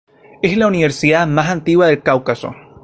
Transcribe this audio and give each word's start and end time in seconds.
Es 0.41 0.57
la 0.57 0.65
Universidad 0.65 1.27
más 1.27 1.47
antigua 1.51 1.85
del 1.85 2.01
Cáucaso. 2.01 2.55